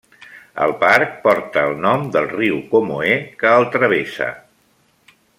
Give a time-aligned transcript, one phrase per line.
[0.67, 4.31] El parc porta el nom del riu Comoé que el travessa.